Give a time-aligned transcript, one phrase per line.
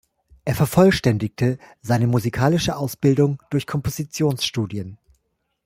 [0.45, 4.97] Er vervollständigte seine musikalische Ausbildung durch Kompositionsstudien.